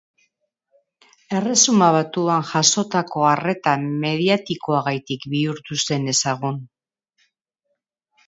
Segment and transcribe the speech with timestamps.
[1.39, 6.57] Erresuma Batuan jasotako arreta mediatikoagatik bihurtu zen ezagun.